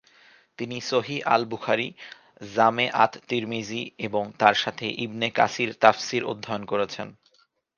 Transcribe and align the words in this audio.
তিনি 0.59 0.81
সহিহ 0.81 1.19
আল-বুখারী, 1.25 1.87
জামে 2.55 2.89
আত-তিরমিযী 2.95 3.81
এবং 3.97 4.23
তাঁর 4.39 4.53
সাথে 4.53 4.85
ইবনে 4.97 5.27
কাসির 5.29 5.73
তাফসির 5.73 6.23
অধ্যয়ন 6.25 6.63
করেছেন। 6.65 7.07